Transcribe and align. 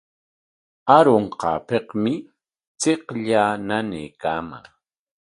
Arunqaapikmi 0.95 2.13
chiqllaa 2.81 3.49
nanaykaaman. 3.67 4.65